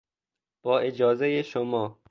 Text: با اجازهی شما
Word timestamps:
با 0.61 0.79
اجازهی 0.79 1.43
شما 1.43 1.99